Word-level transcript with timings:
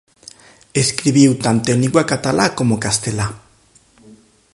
Escribiu 0.83 1.31
tanto 1.45 1.67
en 1.69 1.79
lingua 1.83 2.09
catalá 2.11 2.45
como 2.57 2.81
castelá. 2.85 3.27